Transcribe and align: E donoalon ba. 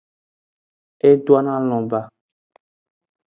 E 1.07 1.09
donoalon 1.25 1.83
ba. 1.91 2.01